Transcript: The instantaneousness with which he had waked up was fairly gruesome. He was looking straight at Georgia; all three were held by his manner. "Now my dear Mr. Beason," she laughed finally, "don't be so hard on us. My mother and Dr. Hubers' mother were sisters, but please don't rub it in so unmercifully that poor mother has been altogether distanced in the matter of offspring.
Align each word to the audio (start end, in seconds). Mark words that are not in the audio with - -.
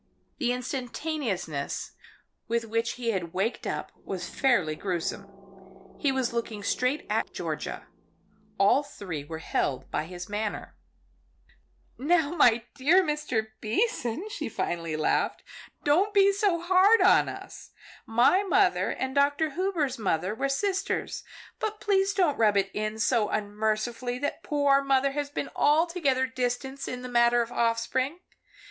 The 0.39 0.51
instantaneousness 0.51 1.91
with 2.47 2.65
which 2.65 2.93
he 2.93 3.11
had 3.11 3.33
waked 3.33 3.67
up 3.67 3.91
was 4.03 4.27
fairly 4.27 4.75
gruesome. 4.75 5.29
He 5.99 6.11
was 6.11 6.33
looking 6.33 6.63
straight 6.63 7.05
at 7.07 7.31
Georgia; 7.31 7.85
all 8.57 8.81
three 8.81 9.23
were 9.23 9.37
held 9.37 9.91
by 9.91 10.05
his 10.05 10.27
manner. 10.27 10.75
"Now 11.99 12.31
my 12.33 12.63
dear 12.73 13.03
Mr. 13.03 13.49
Beason," 13.59 14.27
she 14.29 14.45
laughed 14.49 14.55
finally, 14.55 14.95
"don't 15.83 16.13
be 16.15 16.33
so 16.33 16.59
hard 16.59 17.01
on 17.01 17.29
us. 17.29 17.69
My 18.07 18.41
mother 18.41 18.89
and 18.89 19.13
Dr. 19.13 19.51
Hubers' 19.51 19.99
mother 19.99 20.33
were 20.33 20.49
sisters, 20.49 21.23
but 21.59 21.79
please 21.79 22.13
don't 22.15 22.39
rub 22.39 22.57
it 22.57 22.71
in 22.73 22.97
so 22.97 23.29
unmercifully 23.29 24.17
that 24.17 24.41
poor 24.41 24.81
mother 24.83 25.11
has 25.11 25.29
been 25.29 25.51
altogether 25.55 26.25
distanced 26.25 26.87
in 26.87 27.03
the 27.03 27.07
matter 27.07 27.43
of 27.43 27.51
offspring. 27.51 28.17